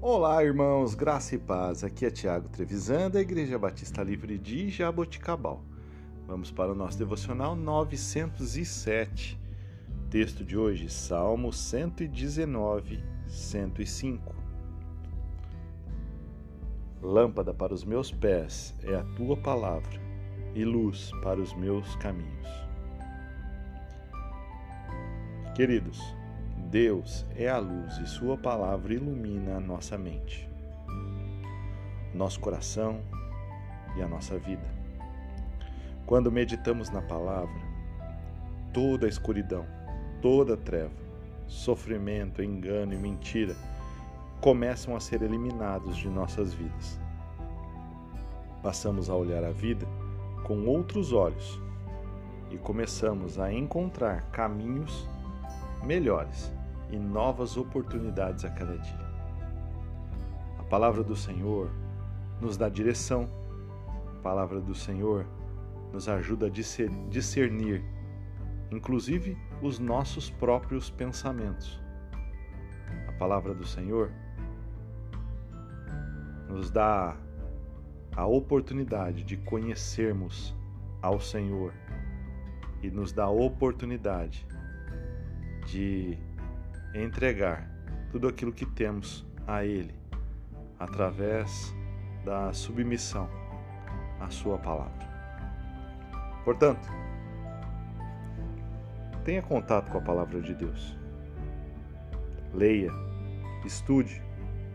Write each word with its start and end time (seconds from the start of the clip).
Olá, 0.00 0.42
irmãos, 0.42 0.94
graça 0.94 1.34
e 1.34 1.38
paz. 1.38 1.84
Aqui 1.84 2.06
é 2.06 2.10
Tiago 2.10 2.48
Trevisan, 2.48 3.10
da 3.10 3.20
Igreja 3.20 3.58
Batista 3.58 4.02
Livre 4.02 4.38
de 4.38 4.68
Jaboticabal. 4.68 5.62
Vamos 6.26 6.50
para 6.50 6.72
o 6.72 6.74
nosso 6.74 6.98
devocional 6.98 7.54
907. 7.54 9.38
Texto 10.10 10.44
de 10.44 10.56
hoje, 10.56 10.88
Salmo 10.88 11.52
119, 11.52 13.02
105. 13.28 14.34
Lâmpada 17.02 17.54
para 17.54 17.72
os 17.72 17.84
meus 17.84 18.10
pés 18.10 18.74
é 18.82 18.94
a 18.94 19.04
tua 19.14 19.36
palavra 19.36 20.00
e 20.54 20.64
luz 20.64 21.10
para 21.22 21.40
os 21.40 21.54
meus 21.54 21.94
caminhos. 21.96 22.48
Queridos, 25.54 26.00
Deus 26.70 27.24
é 27.34 27.48
a 27.48 27.56
luz 27.56 27.96
e 27.96 28.06
Sua 28.06 28.36
palavra 28.36 28.92
ilumina 28.92 29.56
a 29.56 29.60
nossa 29.60 29.96
mente, 29.96 30.46
nosso 32.12 32.38
coração 32.40 33.00
e 33.96 34.02
a 34.02 34.06
nossa 34.06 34.38
vida. 34.38 34.66
Quando 36.04 36.30
meditamos 36.30 36.90
na 36.90 37.00
palavra, 37.00 37.58
toda 38.70 39.06
a 39.06 39.08
escuridão, 39.08 39.64
toda 40.20 40.54
a 40.54 40.56
treva, 40.58 40.92
sofrimento, 41.46 42.42
engano 42.42 42.92
e 42.92 42.98
mentira 42.98 43.56
começam 44.42 44.94
a 44.94 45.00
ser 45.00 45.22
eliminados 45.22 45.96
de 45.96 46.10
nossas 46.10 46.52
vidas. 46.52 47.00
Passamos 48.62 49.08
a 49.08 49.14
olhar 49.14 49.42
a 49.42 49.52
vida 49.52 49.86
com 50.44 50.66
outros 50.66 51.14
olhos 51.14 51.58
e 52.50 52.58
começamos 52.58 53.38
a 53.38 53.50
encontrar 53.50 54.30
caminhos 54.32 55.08
melhores 55.82 56.57
e 56.90 56.96
novas 56.96 57.56
oportunidades 57.56 58.44
a 58.44 58.50
cada 58.50 58.78
dia. 58.78 59.08
A 60.58 60.62
palavra 60.64 61.02
do 61.02 61.16
Senhor 61.16 61.70
nos 62.40 62.56
dá 62.56 62.68
direção, 62.68 63.28
a 64.18 64.22
palavra 64.22 64.60
do 64.60 64.74
Senhor 64.74 65.26
nos 65.92 66.08
ajuda 66.08 66.46
a 66.46 66.50
discernir, 66.50 67.84
inclusive 68.70 69.36
os 69.62 69.78
nossos 69.78 70.30
próprios 70.30 70.90
pensamentos. 70.90 71.80
A 73.08 73.12
palavra 73.12 73.54
do 73.54 73.66
Senhor 73.66 74.12
nos 76.48 76.70
dá 76.70 77.16
a 78.14 78.26
oportunidade 78.26 79.24
de 79.24 79.36
conhecermos 79.36 80.54
ao 81.00 81.20
Senhor 81.20 81.72
e 82.82 82.90
nos 82.90 83.12
dá 83.12 83.24
a 83.24 83.30
oportunidade 83.30 84.46
de 85.66 86.18
entregar 86.94 87.68
tudo 88.10 88.28
aquilo 88.28 88.52
que 88.52 88.66
temos 88.66 89.26
a 89.46 89.64
Ele 89.64 89.94
através 90.78 91.74
da 92.24 92.52
submissão 92.52 93.28
à 94.20 94.28
Sua 94.30 94.58
palavra. 94.58 95.08
Portanto, 96.44 96.88
tenha 99.24 99.42
contato 99.42 99.90
com 99.90 99.98
a 99.98 100.02
palavra 100.02 100.40
de 100.40 100.54
Deus. 100.54 100.96
Leia, 102.54 102.90
estude, 103.64 104.22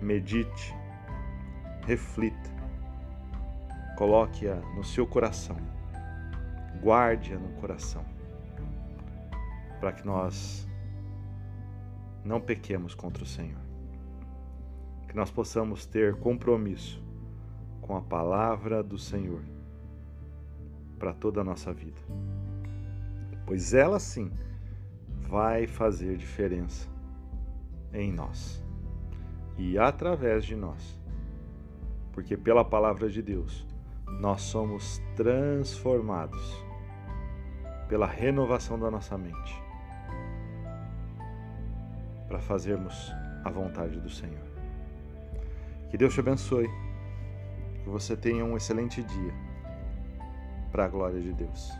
medite, 0.00 0.74
reflita, 1.86 2.50
coloque-a 3.96 4.56
no 4.76 4.84
seu 4.84 5.06
coração, 5.06 5.56
guarde-a 6.82 7.38
no 7.38 7.48
coração, 7.60 8.04
para 9.80 9.92
que 9.92 10.06
nós 10.06 10.67
não 12.24 12.40
pequemos 12.40 12.94
contra 12.94 13.22
o 13.22 13.26
Senhor. 13.26 13.60
Que 15.08 15.16
nós 15.16 15.30
possamos 15.30 15.86
ter 15.86 16.16
compromisso 16.16 17.02
com 17.80 17.96
a 17.96 18.02
palavra 18.02 18.82
do 18.82 18.98
Senhor 18.98 19.42
para 20.98 21.14
toda 21.14 21.40
a 21.40 21.44
nossa 21.44 21.72
vida. 21.72 22.00
Pois 23.46 23.72
ela 23.72 23.98
sim 23.98 24.30
vai 25.20 25.66
fazer 25.66 26.16
diferença 26.16 26.88
em 27.92 28.12
nós 28.12 28.62
e 29.56 29.78
através 29.78 30.44
de 30.44 30.54
nós. 30.54 30.98
Porque 32.12 32.36
pela 32.36 32.64
palavra 32.64 33.08
de 33.08 33.22
Deus 33.22 33.66
nós 34.20 34.42
somos 34.42 35.00
transformados 35.16 36.62
pela 37.88 38.06
renovação 38.06 38.78
da 38.78 38.90
nossa 38.90 39.16
mente 39.16 39.67
para 42.28 42.38
fazermos 42.38 43.12
a 43.44 43.50
vontade 43.50 43.98
do 43.98 44.10
Senhor. 44.10 44.46
Que 45.90 45.96
Deus 45.96 46.12
te 46.12 46.20
abençoe, 46.20 46.68
que 47.82 47.88
você 47.88 48.16
tenha 48.16 48.44
um 48.44 48.56
excelente 48.56 49.02
dia, 49.02 49.32
para 50.70 50.84
a 50.84 50.88
glória 50.88 51.20
de 51.20 51.32
Deus. 51.32 51.72